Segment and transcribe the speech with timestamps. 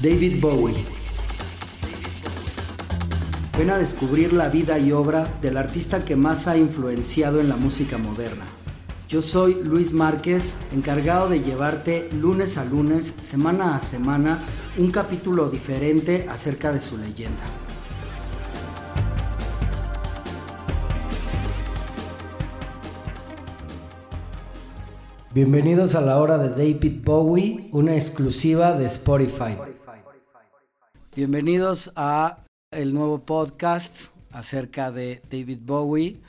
[0.00, 0.76] David Bowie.
[3.58, 7.56] Ven a descubrir la vida y obra del artista que más ha influenciado en la
[7.56, 8.44] música moderna.
[9.08, 14.44] Yo soy Luis Márquez, encargado de llevarte lunes a lunes, semana a semana,
[14.76, 17.42] un capítulo diferente acerca de su leyenda.
[25.34, 29.56] Bienvenidos a la hora de David Bowie, una exclusiva de Spotify.
[31.18, 33.92] Bienvenidos a el nuevo podcast
[34.30, 36.20] acerca de David Bowie.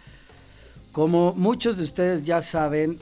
[0.93, 2.98] Como muchos de ustedes ya saben,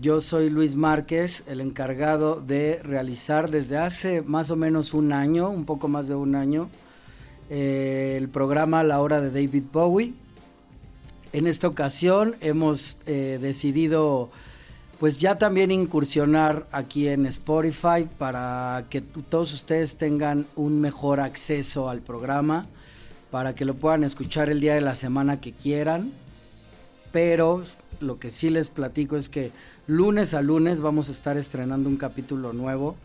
[0.00, 5.50] yo soy Luis Márquez, el encargado de realizar desde hace más o menos un año,
[5.50, 6.68] un poco más de un año,
[7.50, 10.14] eh, el programa La Hora de David Bowie.
[11.32, 14.30] En esta ocasión hemos eh, decidido
[15.04, 21.90] pues ya también incursionar aquí en Spotify para que todos ustedes tengan un mejor acceso
[21.90, 22.64] al programa,
[23.30, 26.10] para que lo puedan escuchar el día de la semana que quieran.
[27.12, 27.64] Pero
[28.00, 29.52] lo que sí les platico es que
[29.86, 32.96] lunes a lunes vamos a estar estrenando un capítulo nuevo.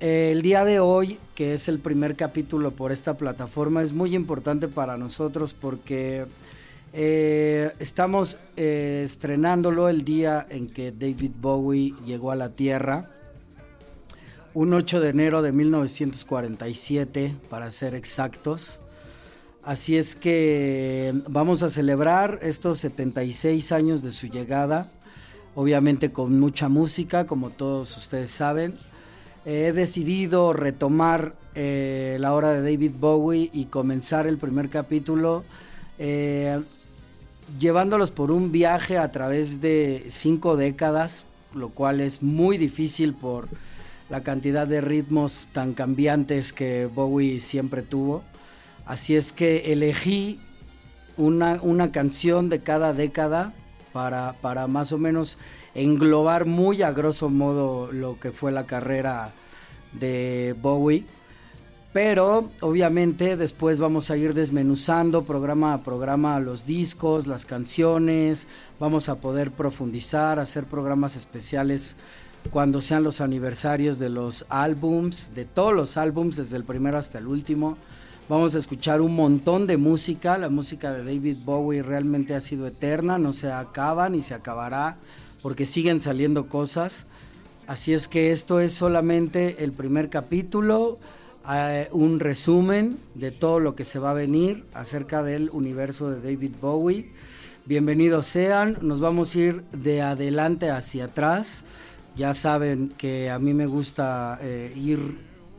[0.00, 4.68] El día de hoy, que es el primer capítulo por esta plataforma, es muy importante
[4.68, 6.24] para nosotros porque
[6.92, 13.10] eh, estamos eh, estrenándolo el día en que David Bowie llegó a la Tierra,
[14.54, 18.80] un 8 de enero de 1947, para ser exactos.
[19.62, 24.90] Así es que vamos a celebrar estos 76 años de su llegada,
[25.54, 28.74] obviamente con mucha música, como todos ustedes saben.
[29.44, 35.44] he decidido retomar eh, la hora de David Bowie y comenzar el primer capítulo
[37.58, 43.48] llevándolos por un viaje a través de cinco décadas, lo cual es muy difícil por
[44.08, 48.22] la cantidad de ritmos tan cambiantes que Bowie siempre tuvo.
[48.84, 50.40] Así es que elegí
[51.16, 53.52] una, una canción de cada década
[53.92, 55.38] para, para más o menos
[55.74, 59.32] englobar muy a grosso modo lo que fue la carrera
[59.92, 61.04] de Bowie.
[61.92, 68.46] Pero obviamente después vamos a ir desmenuzando programa a programa los discos, las canciones,
[68.78, 71.96] vamos a poder profundizar, hacer programas especiales
[72.52, 77.18] cuando sean los aniversarios de los álbums, de todos los álbums, desde el primero hasta
[77.18, 77.76] el último.
[78.28, 82.68] Vamos a escuchar un montón de música, la música de David Bowie realmente ha sido
[82.68, 84.96] eterna, no se acaba ni se acabará,
[85.42, 87.04] porque siguen saliendo cosas.
[87.66, 91.00] Así es que esto es solamente el primer capítulo
[91.92, 96.54] un resumen de todo lo que se va a venir acerca del universo de David
[96.60, 97.10] Bowie.
[97.66, 101.64] Bienvenidos sean, nos vamos a ir de adelante hacia atrás.
[102.16, 105.18] Ya saben que a mí me gusta eh, ir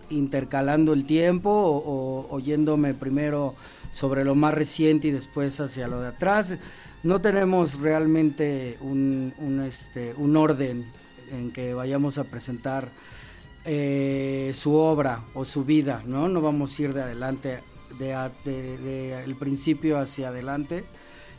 [0.10, 3.56] intercalando el tiempo o, oyéndome primero
[3.90, 6.58] sobre lo más reciente y después hacia lo de atrás.
[7.04, 10.86] No tenemos realmente un, un, este, un orden
[11.32, 12.90] en que vayamos a presentar
[13.64, 16.28] eh, su obra o su vida, ¿no?
[16.28, 17.62] No vamos a ir de adelante,
[18.00, 20.86] de, el principio hacia adelante,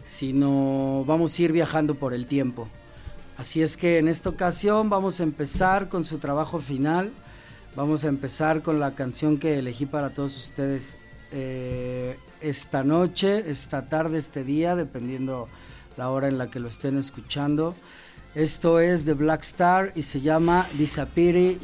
[0.05, 2.69] sino vamos a ir viajando por el tiempo.
[3.37, 7.12] Así es que en esta ocasión vamos a empezar con su trabajo final,
[7.75, 10.99] vamos a empezar con la canción que elegí para todos ustedes
[11.33, 15.49] eh, esta noche, esta tarde, este día, dependiendo
[15.97, 17.75] la hora en la que lo estén escuchando.
[18.34, 21.59] Esto es de Black Star y se llama Disappear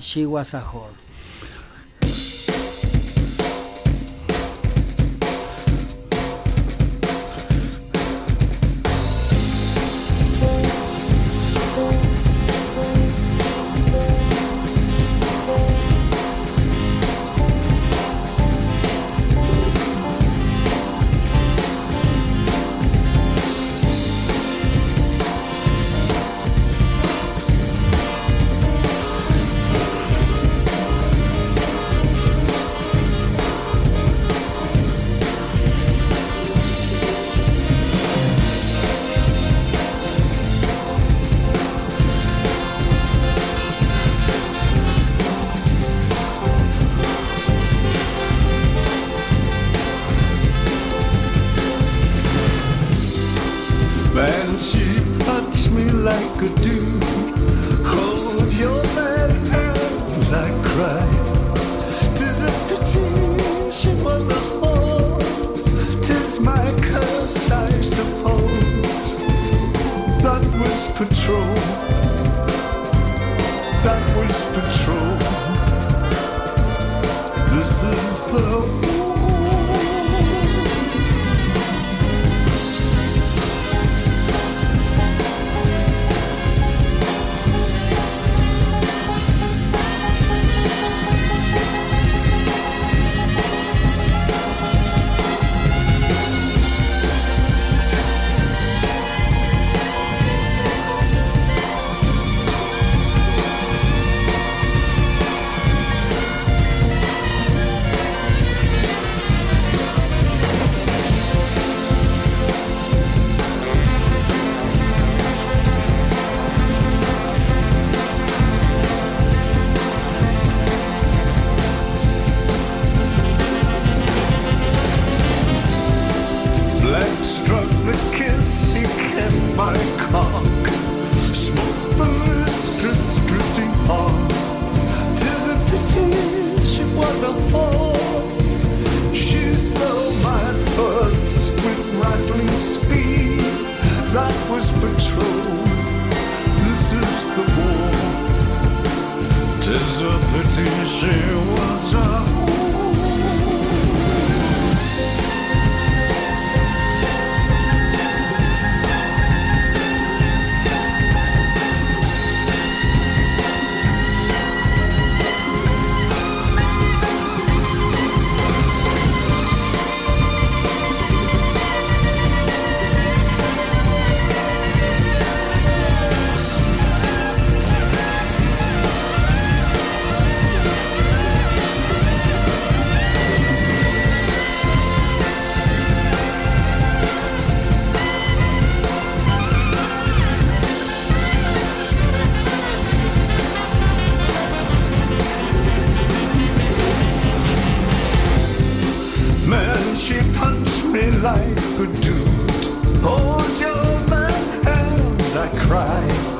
[200.08, 202.66] she punched me like a dude.
[203.04, 206.37] Hold your man as I cried.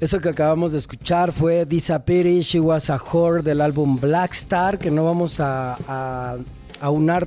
[0.00, 4.78] Eso que acabamos de escuchar fue Disappearing She Was a Whore del álbum Black Star,
[4.78, 6.38] que no vamos a, a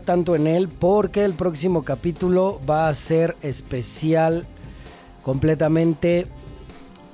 [0.03, 4.47] tanto en él porque el próximo capítulo va a ser especial
[5.21, 6.25] completamente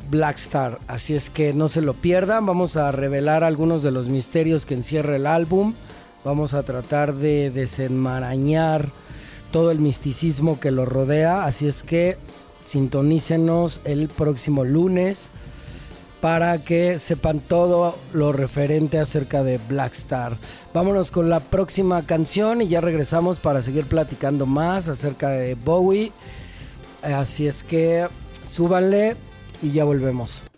[0.09, 0.79] Black Star.
[0.87, 4.75] Así es que no se lo pierdan, vamos a revelar algunos de los misterios que
[4.75, 5.73] encierra el álbum,
[6.23, 8.87] vamos a tratar de desenmarañar
[9.51, 12.17] todo el misticismo que lo rodea, así es que
[12.63, 15.31] sintonícenos el próximo lunes
[16.21, 20.37] para que sepan todo lo referente acerca de Black Star.
[20.73, 26.11] Vámonos con la próxima canción y ya regresamos para seguir platicando más acerca de Bowie.
[27.01, 28.07] Así es que
[28.47, 29.15] súbanle
[29.61, 30.48] y ya volvemos.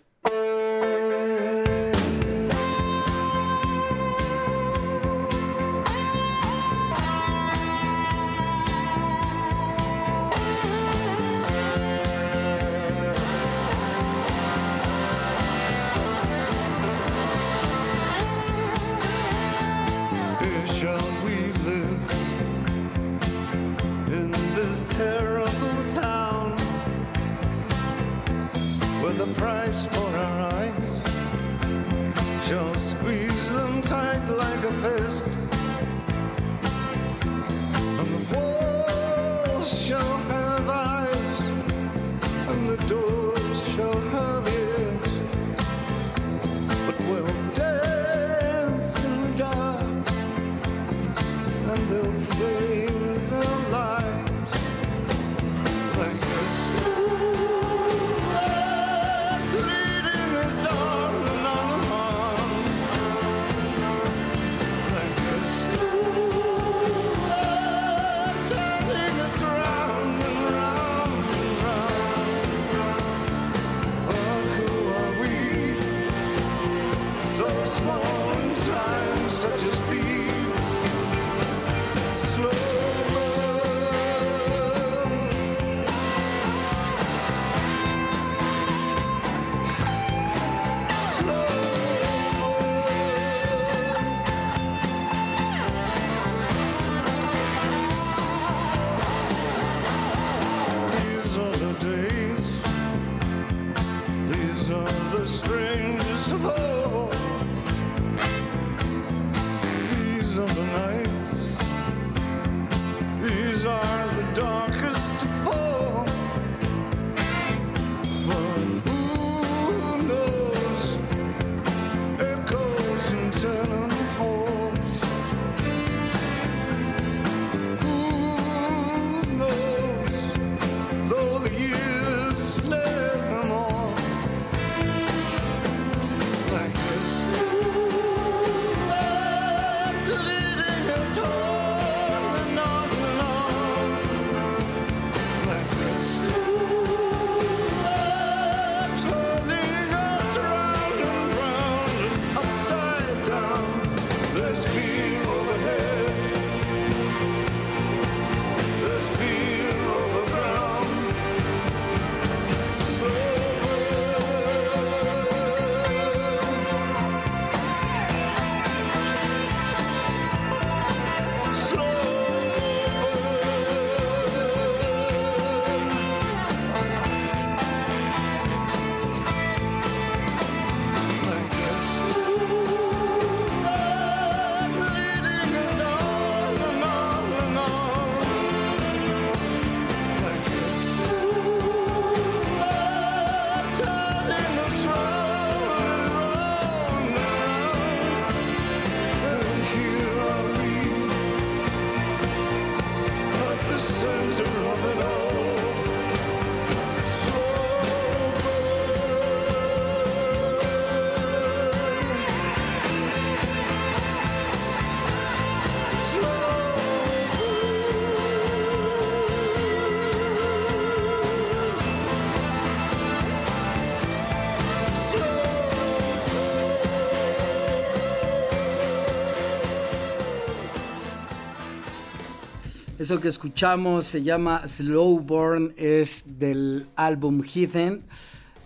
[233.02, 238.04] Eso que escuchamos se llama Slow Burn, es del álbum Heathen.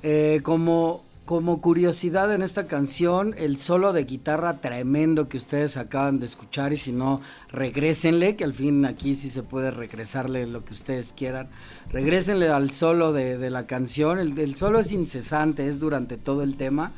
[0.03, 6.21] Eh, como, como curiosidad en esta canción, el solo de guitarra tremendo que ustedes acaban
[6.21, 10.67] de escuchar y si no, regrésenle, que al fin aquí sí se puede regresarle lo
[10.67, 11.49] que ustedes quieran.
[11.91, 16.59] Regrésenle al solo de, la canción, el, el solo es incesante, es durante todo el
[16.59, 16.93] tema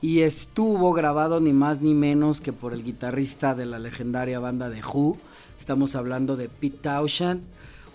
[0.00, 4.70] y estuvo grabado ni más ni menos que por el guitarrista de la legendaria banda
[4.70, 5.18] de Who.
[5.58, 7.42] Estamos hablando de Pete Townshend,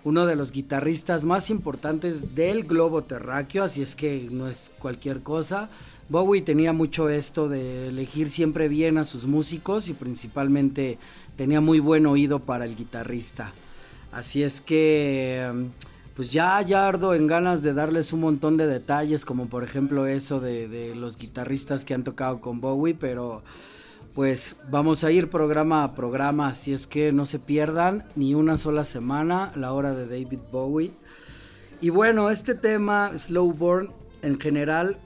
[0.03, 5.21] uno de los guitarristas más importantes del globo terráqueo, así es que no es cualquier
[5.21, 5.69] cosa.
[6.09, 10.99] Bowie tenía mucho esto de elegir siempre bien a sus músicos y principalmente
[11.37, 13.53] tenía muy buen oído para el guitarrista.
[14.11, 15.69] Así es que
[16.15, 20.05] pues ya, ya ardo en ganas de darles un montón de detalles, como por ejemplo
[20.05, 23.41] eso de, los guitarristas que han tocado con Bowie, pero
[24.13, 28.57] pues vamos a ir programa a programa, así es que no se pierdan ni una
[28.57, 30.91] sola semana la hora de David Bowie.
[31.81, 33.91] Y bueno, este tema, Slowborn,
[34.21, 34.97] en general,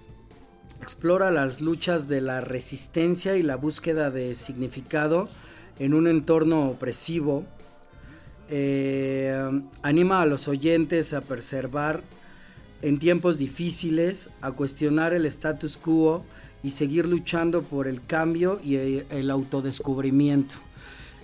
[0.81, 5.29] explora las luchas de la resistencia y la búsqueda de significado
[5.79, 7.45] en un entorno opresivo
[8.49, 12.03] eh, anima a los oyentes a preservar
[12.81, 16.23] en tiempos difíciles, a cuestionar el status quo
[16.63, 20.55] y seguir luchando por el cambio y el autodescubrimiento.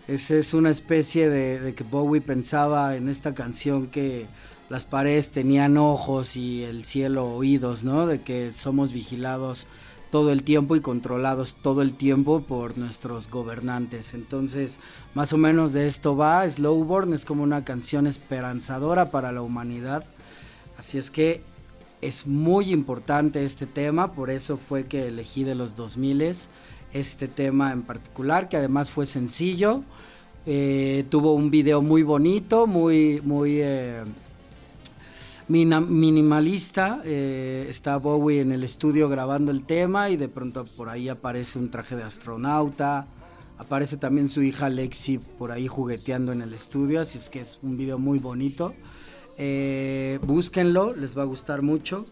[0.07, 4.27] Esa es una especie de, de, que Bowie pensaba en esta canción que
[4.69, 8.05] las paredes tenían ojos y el cielo oídos, ¿no?
[8.05, 9.67] De que somos vigilados
[10.13, 14.13] todo el tiempo y controlados todo el tiempo por nuestros gobernantes.
[14.13, 14.79] Entonces,
[15.15, 16.47] más o menos de esto va.
[16.47, 20.05] Slowborn es como una canción esperanzadora para la humanidad.
[20.77, 21.41] Así es que
[22.03, 26.35] es muy importante este tema, por eso fue que elegí de los 2000
[26.91, 29.83] este tema en particular, que además fue sencillo.
[30.45, 34.03] Eh, tuvo un video muy bonito, muy, muy eh,
[35.47, 37.01] minimalista.
[37.05, 41.57] Eh, está Bowie en el estudio grabando el tema y de pronto por ahí aparece
[41.57, 43.07] un traje de astronauta.
[43.57, 47.59] Aparece también su hija Lexi por ahí jugueteando en el estudio, así es que es
[47.63, 48.73] un video muy bonito.
[49.37, 52.05] Eh, búsquenlo, les va a gustar mucho.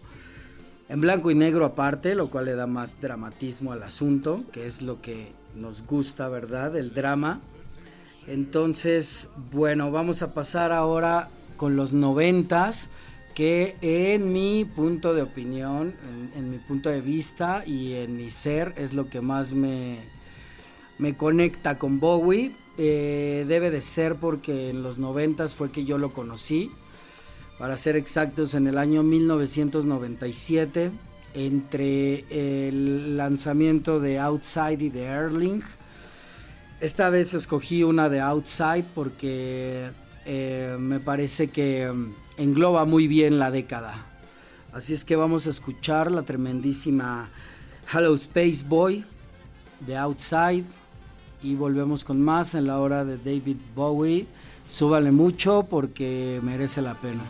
[0.89, 4.81] En blanco y negro aparte, lo cual le da más dramatismo al asunto, que es
[4.81, 6.75] lo que nos gusta, ¿verdad?
[6.75, 7.39] El drama.
[8.27, 12.89] Entonces, bueno, vamos a pasar ahora con los noventas
[13.33, 15.95] que en mi punto de opinión,
[16.35, 19.99] en, mi punto de vista y en mi ser es lo que más me,
[20.97, 22.51] me conecta con Bowie.
[22.77, 26.71] Eh, debe de ser porque en los noventas fue que yo lo conocí.
[27.61, 30.89] Para ser exactos, en el año 1997,
[31.35, 32.25] entre
[32.67, 35.61] el lanzamiento de Outside y de Erling.
[36.79, 39.91] Esta vez escogí una de Outside porque
[40.25, 41.93] eh, me parece que
[42.35, 44.07] engloba muy bien la década.
[44.73, 47.29] Así es que vamos a escuchar la tremendísima
[47.93, 49.05] Hello Space Boy
[49.85, 50.65] de Outside
[51.43, 54.25] y volvemos con más en la hora de David Bowie.
[54.67, 57.21] Súbale mucho porque merece la pena.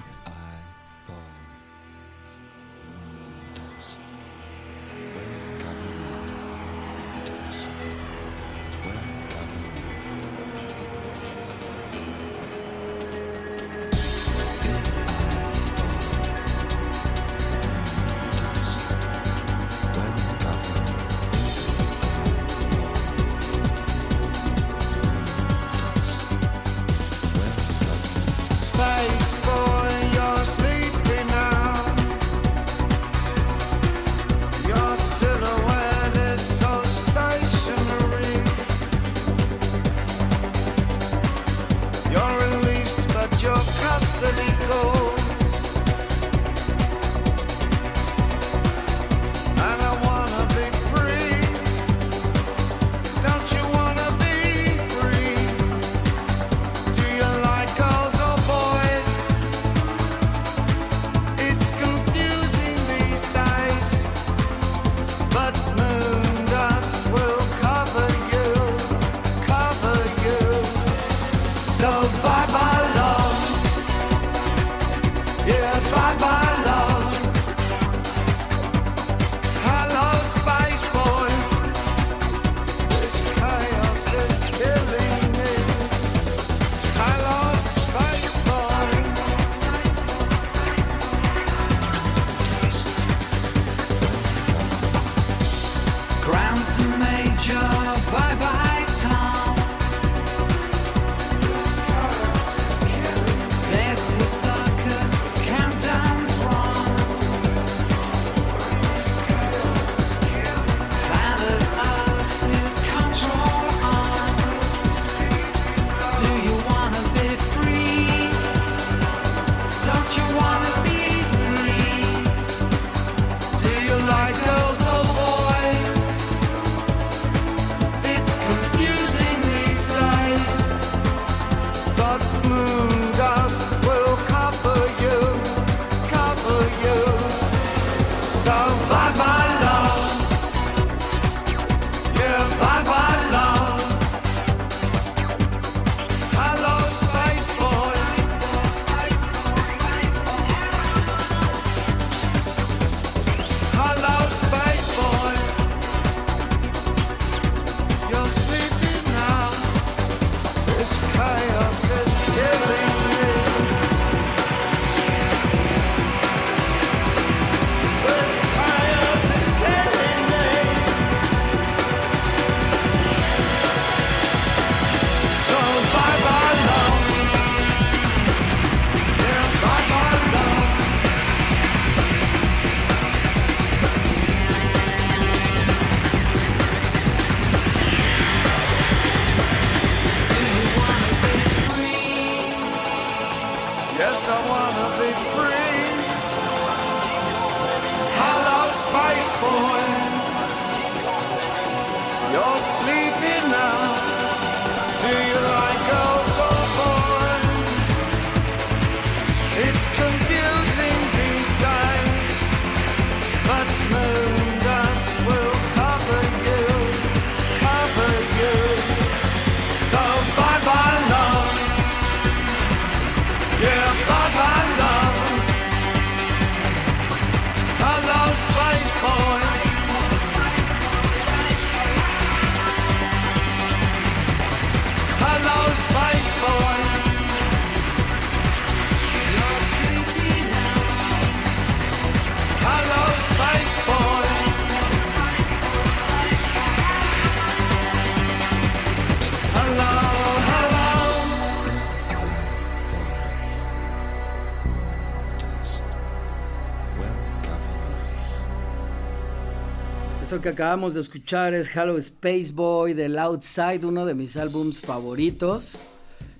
[260.31, 264.79] Eso que acabamos de escuchar es Hello Space Boy del Outside, uno de mis álbums
[264.79, 265.79] favoritos.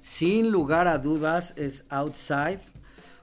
[0.02, 2.62] Sin lugar a dudas es Outside,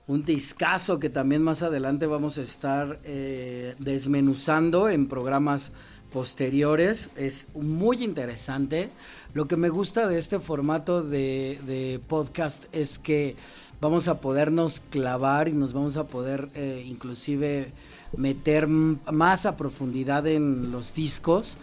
[0.07, 5.72] un discazo que también más adelante vamos a estar eh, desmenuzando en programas
[6.12, 7.09] posteriores.
[7.16, 8.90] Es muy interesante.
[9.33, 13.37] Lo que me gusta de este formato de, de podcast es que
[13.81, 17.73] vamos a podernos clavar y nos vamos a poder eh, inclusive
[18.17, 21.59] meter más a profundidad en los discos.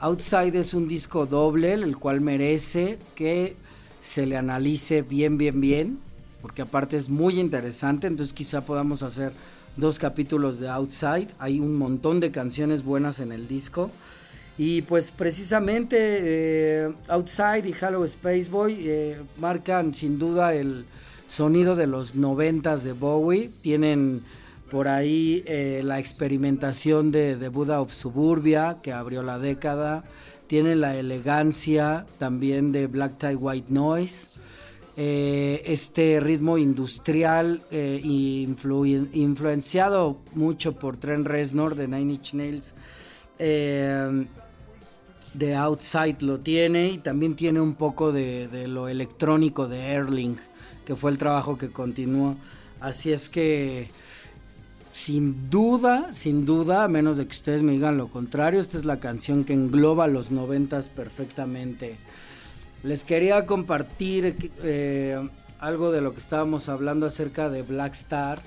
[0.00, 3.56] Outside es un disco doble, el cual merece que
[4.00, 5.98] se le analice bien, bien, bien,
[6.40, 9.32] porque aparte es muy interesante, entonces quizá podamos hacer
[9.76, 13.90] dos capítulos de Outside, hay un montón de canciones buenas en el disco.
[14.56, 20.84] Y pues precisamente eh, Outside y Hello Space Boy eh, marcan sin duda el
[21.28, 23.50] sonido de los noventas de Bowie.
[23.62, 24.22] Tienen
[24.68, 30.02] por ahí eh, la experimentación de, de Buddha of Suburbia que abrió la década.
[30.48, 34.28] Tienen la elegancia también de Black Tie White Noise.
[34.96, 42.74] Eh, este ritmo industrial eh, influ- influenciado mucho por Trent Reznor de Nine Inch Nails.
[43.38, 44.26] Eh,
[45.34, 50.36] de Outside lo tiene y también tiene un poco de, de lo electrónico de Erling,
[50.88, 52.38] que fue el trabajo que continuó.
[52.80, 53.90] Así es que,
[54.94, 58.86] sin duda, sin duda, a menos de que ustedes me digan lo contrario, esta es
[58.86, 61.98] la canción que engloba los noventas perfectamente.
[62.82, 65.28] Les quería compartir eh,
[65.60, 68.40] algo de lo que estábamos hablando acerca de Black Star.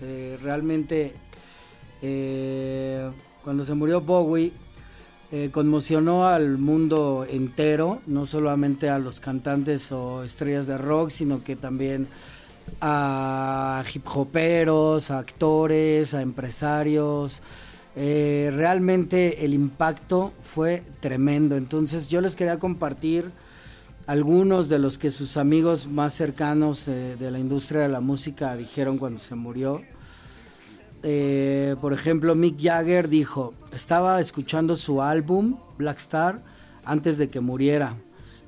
[0.00, 1.14] Eh, realmente,
[2.00, 3.10] eh,
[3.42, 4.52] cuando se murió Bowie,
[5.30, 11.44] eh, conmocionó al mundo entero, no solamente a los cantantes o estrellas de rock, sino
[11.44, 12.08] que también
[12.80, 17.42] a hip hoperos, a actores, a empresarios.
[17.94, 21.56] Eh, realmente el impacto fue tremendo.
[21.56, 23.30] Entonces yo les quería compartir
[24.06, 28.56] algunos de los que sus amigos más cercanos eh, de la industria de la música
[28.56, 29.82] dijeron cuando se murió.
[31.02, 36.42] Eh, por ejemplo, Mick Jagger dijo, estaba escuchando su álbum, Black Star,
[36.84, 37.94] antes de que muriera.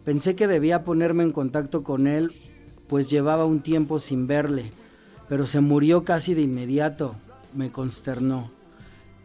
[0.04, 2.32] Pensé que debía ponerme en contacto con él,
[2.88, 4.72] pues llevaba un tiempo sin verle,
[5.28, 7.14] pero se murió casi de inmediato.
[7.54, 8.50] Me consternó.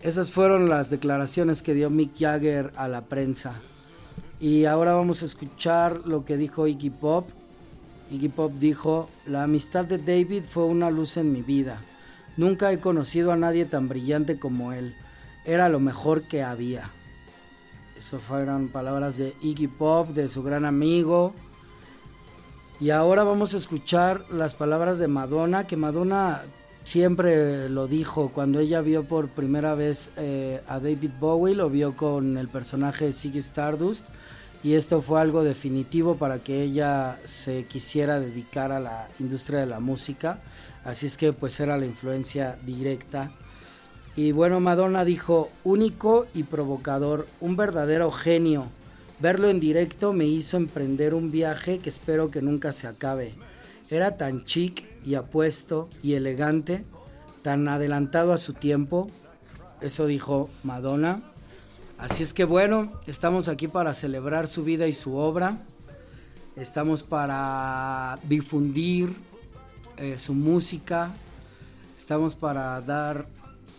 [0.01, 3.53] Esas fueron las declaraciones que dio Mick Jagger a la prensa.
[4.39, 7.29] Y ahora vamos a escuchar lo que dijo Iggy Pop.
[8.11, 11.81] Iggy Pop dijo, la amistad de David fue una luz en mi vida.
[12.37, 14.95] Nunca he conocido a nadie tan brillante como él.
[15.45, 16.89] Era lo mejor que había.
[17.97, 21.33] Eso fueron palabras de Iggy Pop, de su gran amigo.
[22.79, 26.41] Y ahora vamos a escuchar las palabras de Madonna, que Madonna
[26.83, 28.29] siempre lo dijo.
[28.33, 33.05] Cuando ella vio por primera vez eh, a David Bowie, lo vio con el personaje
[33.05, 34.09] de Ziggy Stardust.
[34.61, 39.67] Y esto fue algo definitivo para que ella se quisiera dedicar a la industria de
[39.67, 40.39] la música.
[40.85, 43.31] Así es que pues era la influencia directa.
[44.15, 48.67] Y bueno, Madonna dijo, único y provocador, un verdadero genio.
[49.19, 53.33] Verlo en directo me hizo emprender un viaje que espero que nunca se acabe.
[53.89, 56.85] Era tan chic y apuesto y elegante,
[57.41, 59.09] tan adelantado a su tiempo.
[59.81, 61.21] Eso dijo Madonna.
[61.97, 65.57] Así es que bueno, estamos aquí para celebrar su vida y su obra.
[66.55, 69.13] Estamos para difundir
[69.97, 71.13] eh, su música.
[71.99, 73.27] Estamos para dar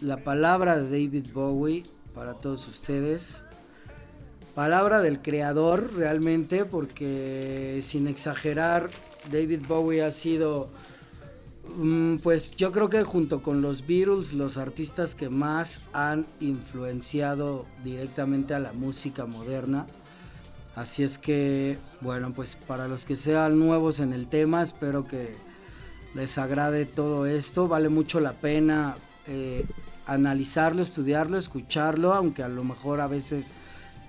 [0.01, 3.37] la palabra de David Bowie para todos ustedes.
[4.55, 8.89] Palabra del creador realmente, porque sin exagerar,
[9.31, 10.71] David Bowie ha sido
[11.75, 17.67] Mm, Pues yo creo que junto con los Beatles, los artistas que más han influenciado
[17.85, 19.87] directamente a la música moderna.
[20.75, 25.35] Así es que, bueno, pues para los que sean nuevos en el tema, espero que
[26.17, 27.69] les agrade todo esto.
[27.69, 29.67] Vale mucho la pena eh,
[30.07, 33.53] analizarlo, estudiarlo, escucharlo, aunque a lo mejor a veces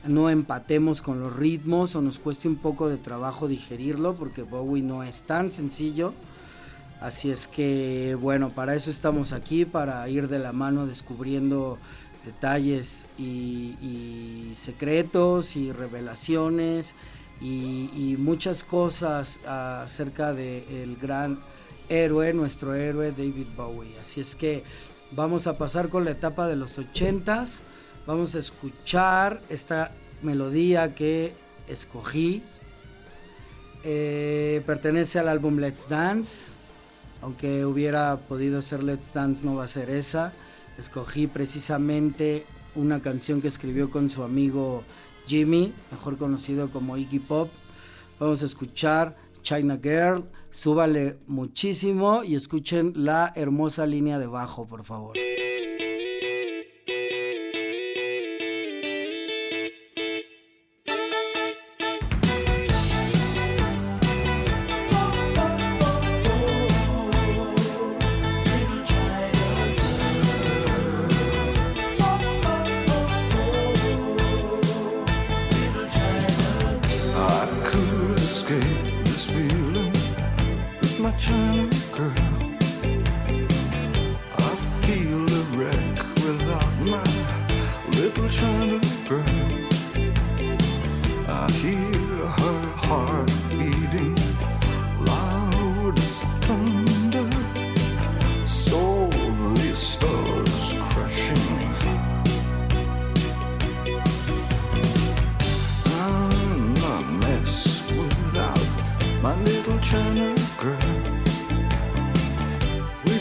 [0.05, 4.81] no empatemos con los ritmos o nos cueste un poco de trabajo digerirlo, porque Bowie
[4.81, 6.13] no es tan sencillo.
[7.01, 11.77] Así es que, bueno, para eso estamos aquí, para ir de la mano descubriendo
[12.25, 16.95] detalles y, secretos y revelaciones
[17.39, 21.37] y muchas cosas acerca del gran
[21.89, 23.97] héroe, nuestro héroe David Bowie.
[23.99, 24.63] Así es que
[25.11, 27.59] vamos a pasar con la etapa de los ochentas.
[28.05, 31.33] Vamos a escuchar esta melodía que
[31.67, 32.41] escogí.
[33.83, 36.37] Eh, pertenece al álbum Let's Dance.
[37.21, 40.33] Aunque hubiera podido ser Let's Dance, no va a ser esa.
[40.77, 42.45] Escogí precisamente
[42.75, 44.83] una canción que escribió con su amigo
[45.25, 47.49] Jimmy, mejor conocido como Iggy Pop.
[48.19, 50.25] Vamos a escuchar China Girl.
[50.57, 55.15] Súbale muchísimo y escuchen la hermosa línea de bajo, por favor.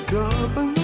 [0.06, 0.75] 个奔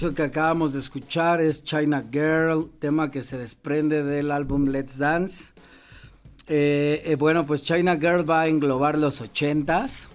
[0.00, 4.96] Eso que acabamos de escuchar es China Girl, tema que se desprende del álbum Let's
[4.96, 5.52] Dance.
[6.48, 10.08] Eh, eh, bueno, pues China Girl va a englobar los ochentas.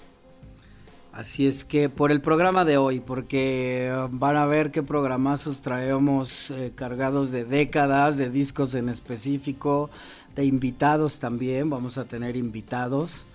[1.13, 5.61] Así es que por el programa de hoy, porque eh, van a ver qué programazos
[5.61, 9.91] traemos eh, cargados de décadas, de discos en específico,
[10.35, 13.27] de invitados también, vamos a tener invitados.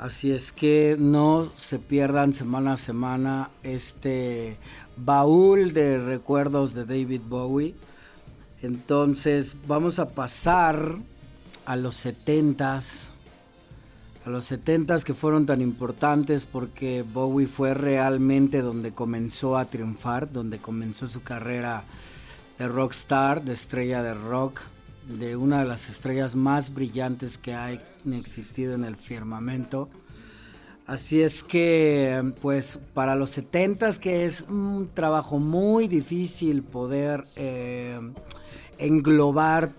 [0.00, 4.56] Así es que no se pierdan semana a semana este
[4.96, 7.74] baúl de recuerdos de David Bowie.
[8.62, 10.96] Entonces vamos a pasar
[11.66, 13.08] a los 70s,
[14.24, 20.32] a los 70s que fueron tan importantes porque Bowie fue realmente donde comenzó a triunfar,
[20.32, 21.84] donde comenzó su carrera
[22.58, 24.62] de rockstar, de estrella de rock,
[25.18, 27.80] de una de las estrellas más brillantes que hay
[28.12, 29.88] existido en el firmamento.
[30.86, 38.00] Así es que, pues, para los 70 que es un trabajo muy difícil poder eh,
[38.78, 39.70] englobar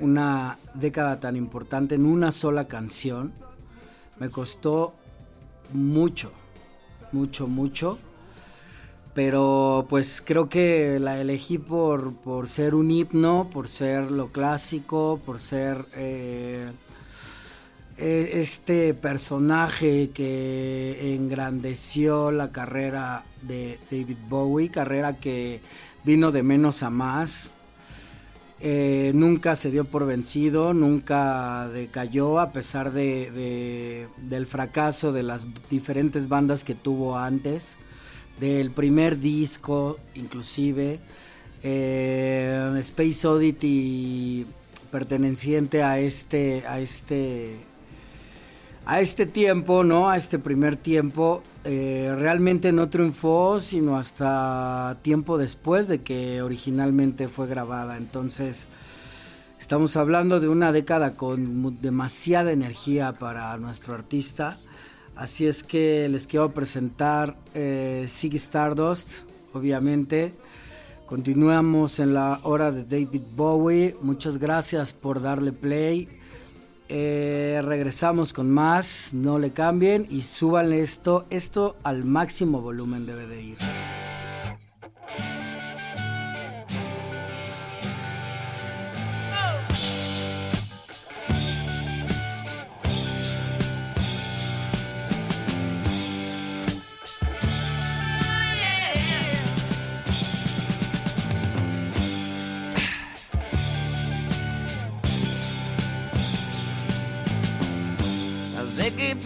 [0.00, 3.32] una década tan importante en una sola canción,
[4.18, 4.94] me costó
[5.72, 6.30] mucho,
[7.12, 7.98] mucho, mucho.
[9.14, 15.20] Pero pues creo que la elegí por, por ser un himno, por ser lo clásico,
[15.24, 16.66] por ser eh,
[17.96, 25.60] eh, este personaje que engrandeció la carrera de David Bowie, carrera que
[26.02, 27.50] vino de menos a más.
[28.60, 35.22] Eh, nunca se dio por vencido, nunca decayó a pesar de, de- del fracaso de
[35.22, 37.76] las diferentes bandas que tuvo antes,
[38.40, 41.00] del primer disco inclusive,
[41.62, 44.46] eh, Space Oddity
[44.90, 47.56] perteneciente a este, a este
[48.86, 50.10] a este tiempo, ¿no?
[50.10, 57.28] A este primer tiempo, eh, realmente no triunfó, sino hasta tiempo después de que originalmente
[57.28, 57.96] fue grabada.
[57.96, 58.68] Entonces,
[59.58, 64.58] estamos hablando de una década con demasiada energía para nuestro artista.
[65.16, 69.20] Así es que les quiero presentar eh, Ziggy Stardust,
[69.52, 70.32] obviamente.
[71.06, 73.96] Continuamos en la hora de David Bowie.
[74.00, 76.08] Muchas gracias por darle play.
[76.88, 83.26] Eh, regresamos con más, no le cambien y súbanle esto, esto al máximo volumen debe
[83.26, 83.58] de ir.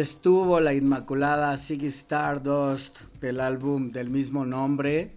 [0.00, 5.12] Estuvo la Inmaculada Ziggy Stardust del álbum del mismo nombre.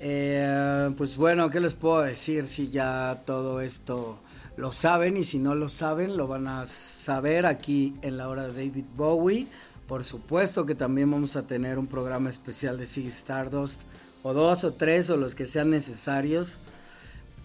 [0.00, 4.18] Eh, pues bueno, ¿qué les puedo decir si ya todo esto
[4.56, 8.46] lo saben y si no lo saben lo van a saber aquí en la hora
[8.46, 9.46] de David Bowie.
[9.88, 13.80] Por supuesto que también vamos a tener un programa especial de Ziggy Stardust
[14.22, 16.58] o dos o tres o los que sean necesarios.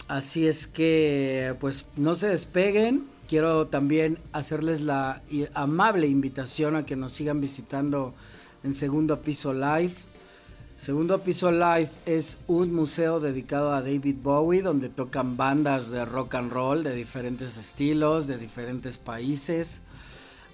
[0.08, 3.15] Así es que pues no se despeguen.
[3.28, 5.22] Quiero también hacerles la
[5.54, 8.14] amable invitación a que nos sigan visitando
[8.64, 9.94] en Segundo Piso Live
[10.78, 16.36] Segundo Piso Live es un museo dedicado a David Bowie donde tocan bandas de rock
[16.36, 19.80] and roll de diferentes estilos, de diferentes países.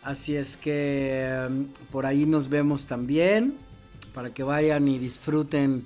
[0.03, 3.55] Así es que em, por ahí nos vemos también
[4.13, 5.85] para que vayan y disfruten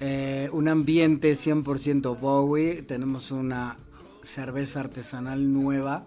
[0.00, 2.82] eh, un ambiente 100% Bowie.
[2.82, 3.76] Tenemos una
[4.22, 6.06] cerveza artesanal nueva.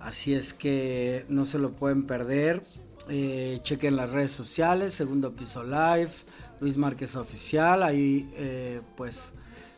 [0.00, 2.62] Así es que no se lo pueden perder.
[3.08, 6.12] Eh, chequen las redes sociales, Segundo Piso Live,
[6.60, 7.82] Luis Márquez Oficial.
[7.82, 9.32] Ahí eh, pues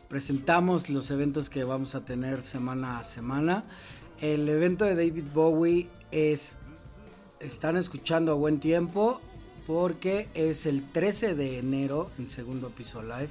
[0.07, 3.65] presentamos los eventos que vamos a tener semana a semana.
[4.21, 6.55] El evento de David Bowie es,
[7.39, 9.21] están escuchando a buen tiempo
[9.67, 13.29] porque es el 13 de enero en Segundo Piso Live.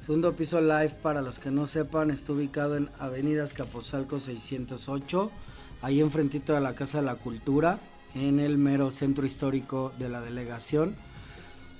[0.00, 5.30] Segundo Piso Live, para los que no sepan, está ubicado en Avenida Escapozalco 608,
[5.82, 7.78] ahí enfrentito de la Casa de la Cultura,
[8.14, 10.94] en el mero centro histórico de la delegación.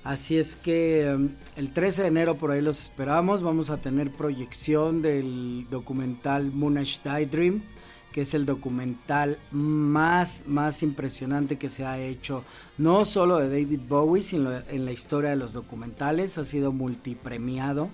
[0.03, 3.41] Así es que um, el 13 de enero por ahí los esperamos.
[3.41, 7.63] Vamos a tener proyección del documental Moonish Dream,
[8.11, 12.43] que es el documental más, más impresionante que se ha hecho,
[12.77, 16.37] no solo de David Bowie, sino en la historia de los documentales.
[16.37, 17.89] Ha sido multipremiado.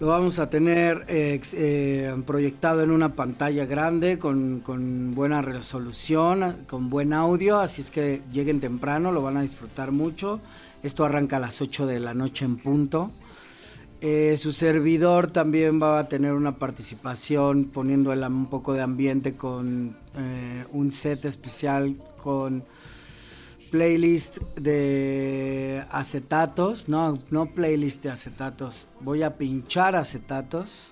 [0.00, 6.58] Lo vamos a tener eh, eh, proyectado en una pantalla grande con, con, buena resolución,
[6.68, 10.40] con buen audio, así es que lleguen temprano, lo van a disfrutar mucho.
[10.84, 13.10] Esto arranca a las 8 de la noche en punto.
[14.00, 19.96] Eh, su servidor también va a tener una participación poniendo un poco de ambiente con
[20.72, 22.62] un set especial con
[23.70, 30.88] playlist de acetatos, no, no playlist de acetatos, voy a pinchar acetatos,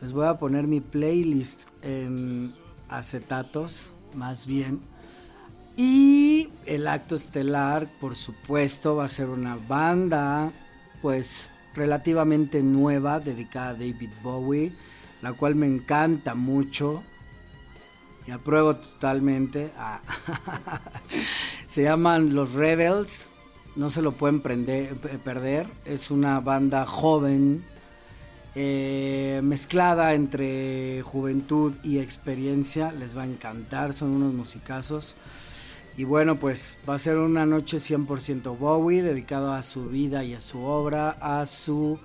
[0.00, 2.52] les voy a poner mi playlist en
[2.88, 4.80] acetatos, más bien
[5.80, 10.50] y el acto estelar, por supuesto, va a ser una banda,
[11.00, 14.72] pues relativamente nueva, dedicada a David Bowie,
[15.22, 17.04] la cual me encanta mucho
[18.28, 19.72] y apruebo totalmente.
[21.66, 23.26] Se llaman Los Rebels,
[23.74, 25.66] no se lo pueden perder.
[25.86, 27.64] Es una banda joven,
[28.54, 32.92] eh, mezclada entre juventud y experiencia.
[32.92, 35.16] Les va a encantar, son unos musicazos.
[35.96, 40.34] Y bueno, pues va a ser una noche 100% Bowie, dedicado a su vida y
[40.34, 41.98] a su obra, a su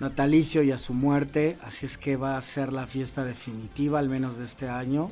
[0.00, 1.56] natalicio y a su muerte.
[1.62, 5.08] Así es que va a ser la fiesta definitiva, al menos de este año.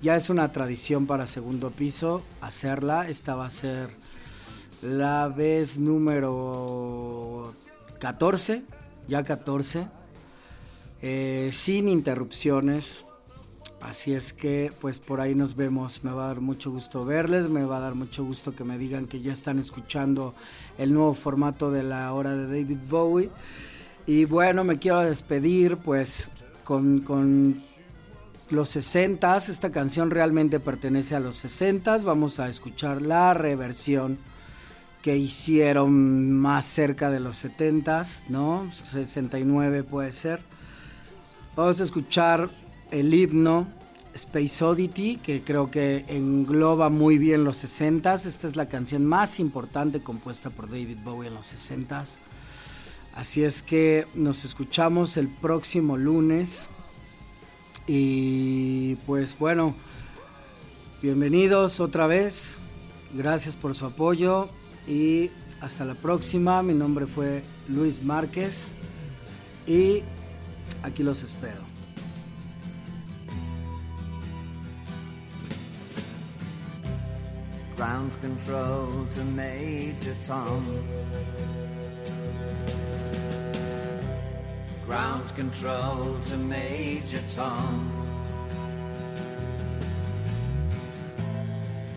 [0.00, 3.08] Ya es una tradición para segundo piso hacerla.
[3.08, 3.90] Esta va a ser
[4.82, 7.54] la vez número
[7.98, 8.62] 14,
[9.08, 9.88] ya 14,
[11.02, 13.04] eh, sin interrupciones
[13.80, 16.02] Así es que pues por ahí nos vemos.
[16.02, 18.76] Me va a dar mucho gusto verles, me va a dar mucho gusto que me
[18.76, 20.34] digan que ya están escuchando
[20.78, 23.30] el nuevo formato de la hora de David Bowie.
[24.06, 26.28] Y bueno, me quiero despedir pues
[26.64, 27.62] con, con
[28.50, 34.18] los 60 Esta canción realmente pertenece a los 60 Vamos a escuchar la reversión
[35.02, 38.70] que hicieron más cerca de los 70 ¿no?
[38.72, 40.40] 69 puede ser.
[41.56, 42.50] Vamos a escuchar
[42.90, 43.66] el himno
[44.14, 48.26] Space Oddity, que creo que engloba muy bien los 60s.
[48.26, 52.18] Esta es la canción más importante compuesta por David Bowie en los 60s.
[53.14, 56.66] Así es que nos escuchamos el próximo lunes.
[57.90, 59.74] Y pues bueno,
[61.00, 62.58] bienvenidos otra vez.
[63.14, 64.50] Gracias por su apoyo
[64.86, 65.30] y
[65.62, 66.62] hasta la próxima.
[66.62, 68.68] Mi nombre fue Luis Márquez
[69.66, 70.02] y
[70.82, 71.62] aquí los espero.
[77.78, 80.64] Ground control to Major Tom.
[84.88, 87.92] ground control to Major Tom.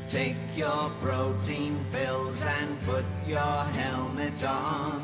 [0.10, 5.02] Take your protein pills and put your helmet on.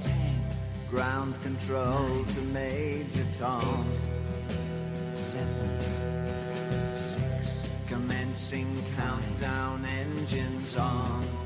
[0.00, 0.40] Ten,
[0.88, 3.86] ground control nine, to Major Tom.
[3.90, 5.80] Eight, seven,
[6.94, 11.45] six, commencing countdown engines on.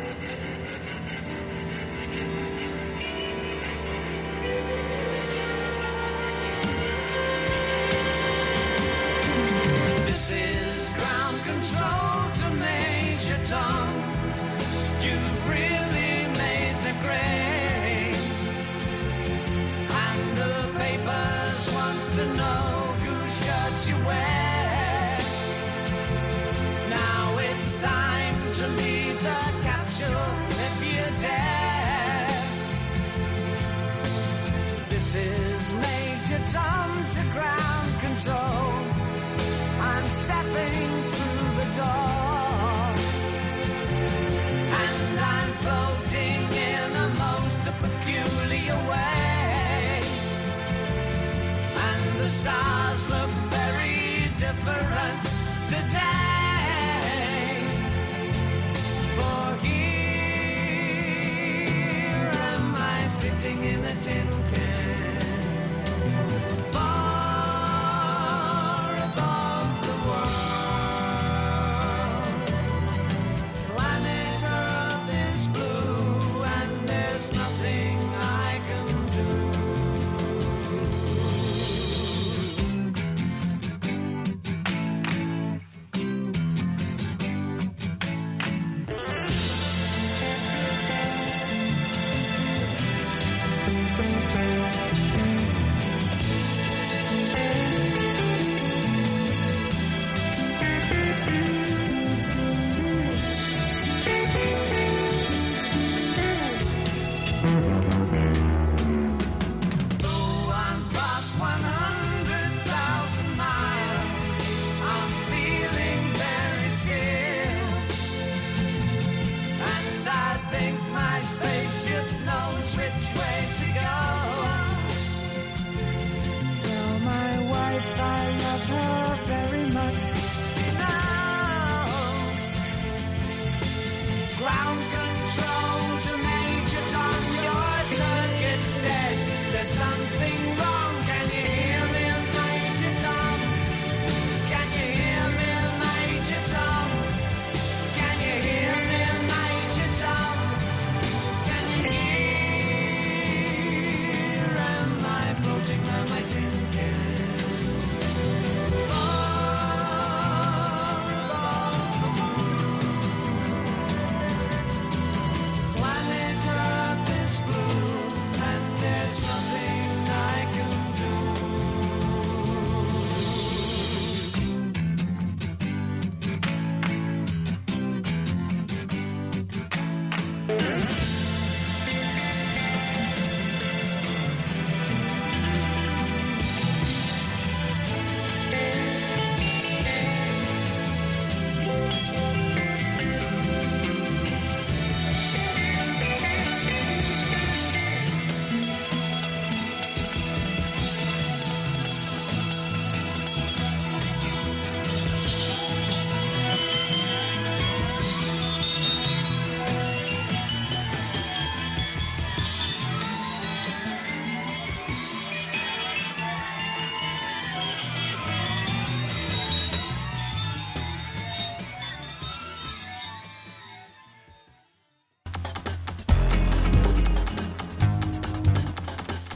[54.53, 56.10] difference today.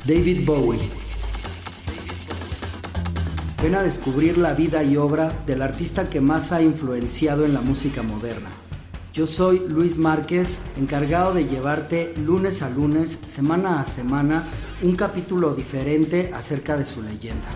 [0.08, 0.88] David Bowie.
[3.64, 7.62] Ven a descubrir la vida y obra del artista que más ha influenciado en la
[7.62, 8.52] música moderna.
[9.16, 14.48] Yo soy Luis Márquez, encargado de llevarte lunes a lunes, semana a semana,
[14.84, 17.48] un capítulo diferente acerca de su leyenda.